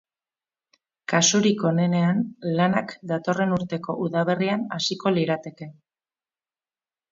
[1.11, 2.23] Kasurik onenean,
[2.61, 5.71] lanak datorren urteko udaberrian hasiko lirateke.